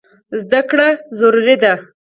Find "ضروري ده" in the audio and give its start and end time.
1.19-1.73